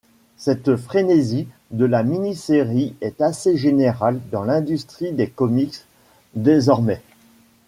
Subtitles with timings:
[0.35, 5.85] Cette frénésie de la mini série est assez générale dans l’industrie des comics
[6.33, 7.03] désormais.